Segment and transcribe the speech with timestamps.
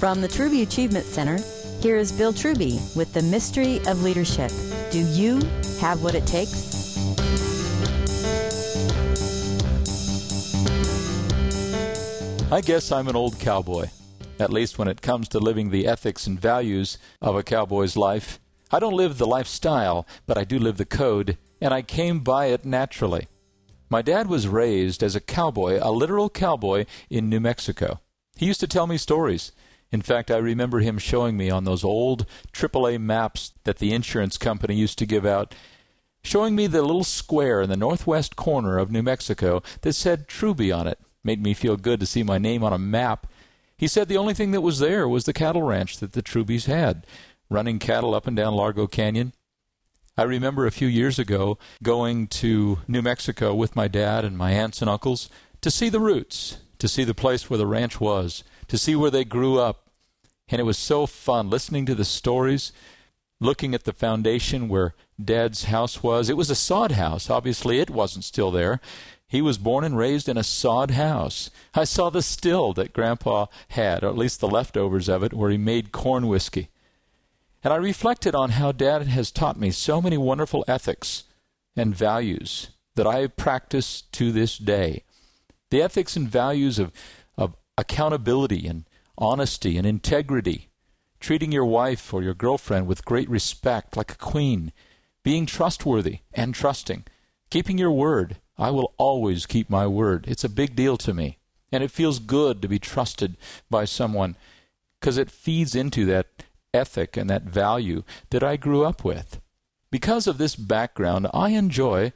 [0.00, 1.38] From the Truby Achievement Center,
[1.82, 4.50] here is Bill Truby with the mystery of leadership.
[4.90, 5.40] Do you
[5.78, 6.96] have what it takes?
[12.50, 13.90] I guess I'm an old cowboy,
[14.38, 18.40] at least when it comes to living the ethics and values of a cowboy's life.
[18.70, 22.46] I don't live the lifestyle, but I do live the code, and I came by
[22.46, 23.28] it naturally.
[23.90, 28.00] My dad was raised as a cowboy, a literal cowboy in New Mexico.
[28.34, 29.52] He used to tell me stories.
[29.92, 34.38] In fact, I remember him showing me on those old AAA maps that the insurance
[34.38, 35.54] company used to give out,
[36.22, 40.70] showing me the little square in the northwest corner of New Mexico that said Truby
[40.70, 40.98] on it.
[41.24, 43.26] Made me feel good to see my name on a map.
[43.76, 46.66] He said the only thing that was there was the cattle ranch that the Trubys
[46.66, 47.06] had,
[47.48, 49.32] running cattle up and down Largo Canyon.
[50.16, 54.52] I remember a few years ago going to New Mexico with my dad and my
[54.52, 55.30] aunts and uncles
[55.62, 59.10] to see the roots, to see the place where the ranch was, to see where
[59.10, 59.89] they grew up.
[60.50, 62.72] And it was so fun listening to the stories,
[63.40, 66.28] looking at the foundation where Dad's house was.
[66.28, 67.30] It was a sod house.
[67.30, 68.80] Obviously, it wasn't still there.
[69.28, 71.50] He was born and raised in a sod house.
[71.72, 75.50] I saw the still that Grandpa had, or at least the leftovers of it, where
[75.50, 76.68] he made corn whiskey.
[77.62, 81.24] And I reflected on how Dad has taught me so many wonderful ethics
[81.76, 85.04] and values that I practice to this day.
[85.70, 86.90] The ethics and values of
[87.36, 88.84] of accountability and
[89.20, 90.70] honesty and integrity,
[91.20, 94.72] treating your wife or your girlfriend with great respect like a queen,
[95.22, 97.04] being trustworthy and trusting,
[97.50, 98.38] keeping your word.
[98.56, 100.24] I will always keep my word.
[100.26, 101.38] It's a big deal to me.
[101.72, 103.36] And it feels good to be trusted
[103.68, 104.36] by someone
[105.00, 106.26] because it feeds into that
[106.74, 109.40] ethic and that value that I grew up with.
[109.90, 112.12] Because of this background, I enjoy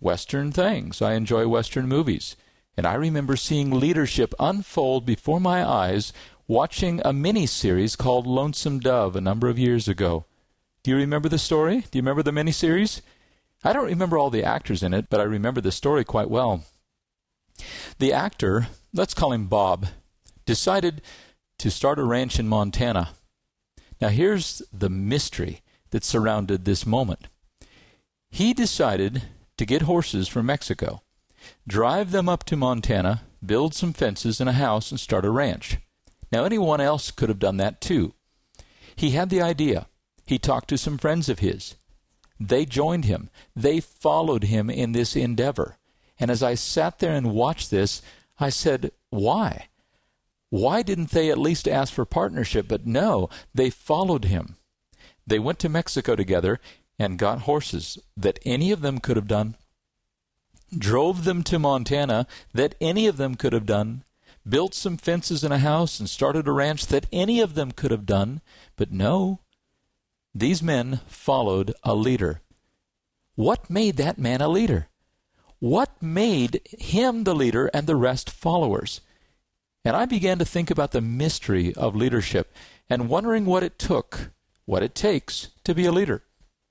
[0.00, 1.02] Western things.
[1.02, 2.36] I enjoy Western movies.
[2.76, 6.12] And I remember seeing leadership unfold before my eyes
[6.48, 10.24] watching a mini series called Lonesome Dove a number of years ago.
[10.82, 11.80] Do you remember the story?
[11.80, 13.02] Do you remember the mini series?
[13.62, 16.64] I don't remember all the actors in it, but I remember the story quite well.
[17.98, 19.88] The actor, let's call him Bob,
[20.46, 21.02] decided
[21.58, 23.10] to start a ranch in Montana.
[24.00, 25.60] Now, here's the mystery
[25.90, 27.28] that surrounded this moment.
[28.30, 29.24] He decided
[29.58, 31.02] to get horses from Mexico
[31.66, 35.78] drive them up to Montana, build some fences and a house, and start a ranch.
[36.30, 38.14] Now, anyone else could have done that too.
[38.96, 39.86] He had the idea.
[40.26, 41.76] He talked to some friends of his.
[42.38, 43.30] They joined him.
[43.56, 45.76] They followed him in this endeavor.
[46.18, 48.02] And as I sat there and watched this,
[48.38, 49.68] I said, Why?
[50.50, 52.68] Why didn't they at least ask for partnership?
[52.68, 54.56] But no, they followed him.
[55.26, 56.58] They went to Mexico together
[56.98, 59.56] and got horses that any of them could have done
[60.76, 64.04] drove them to Montana that any of them could have done,
[64.48, 67.90] built some fences and a house, and started a ranch that any of them could
[67.90, 68.40] have done.
[68.76, 69.40] But no,
[70.34, 72.40] these men followed a leader.
[73.34, 74.88] What made that man a leader?
[75.58, 79.00] What made him the leader and the rest followers?
[79.84, 82.54] And I began to think about the mystery of leadership
[82.90, 84.30] and wondering what it took,
[84.64, 86.22] what it takes to be a leader.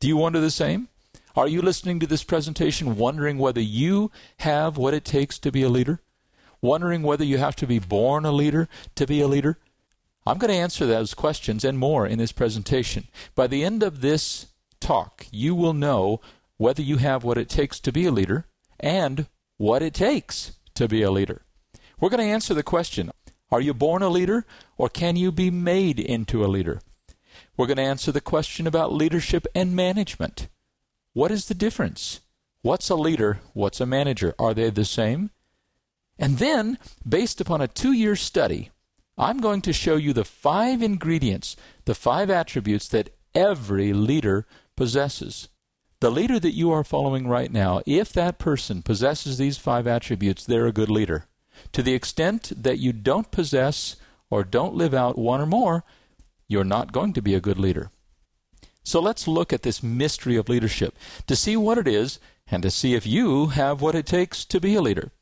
[0.00, 0.88] Do you wonder the same?
[1.36, 5.62] Are you listening to this presentation wondering whether you have what it takes to be
[5.62, 6.00] a leader?
[6.62, 9.58] Wondering whether you have to be born a leader to be a leader?
[10.26, 13.08] I'm going to answer those questions and more in this presentation.
[13.34, 14.46] By the end of this
[14.80, 16.20] talk, you will know
[16.58, 18.46] whether you have what it takes to be a leader
[18.78, 19.26] and
[19.56, 21.42] what it takes to be a leader.
[21.98, 23.10] We're going to answer the question
[23.50, 24.44] Are you born a leader
[24.76, 26.80] or can you be made into a leader?
[27.56, 30.48] We're going to answer the question about leadership and management.
[31.12, 32.20] What is the difference?
[32.62, 33.40] What's a leader?
[33.54, 34.34] What's a manager?
[34.38, 35.30] Are they the same?
[36.20, 38.70] And then, based upon a two year study,
[39.16, 45.48] I'm going to show you the five ingredients, the five attributes that every leader possesses.
[46.00, 50.44] The leader that you are following right now, if that person possesses these five attributes,
[50.44, 51.24] they're a good leader.
[51.72, 53.96] To the extent that you don't possess
[54.28, 55.84] or don't live out one or more,
[56.48, 57.90] you're not going to be a good leader.
[58.84, 60.96] So let's look at this mystery of leadership
[61.26, 64.60] to see what it is and to see if you have what it takes to
[64.60, 65.12] be a leader.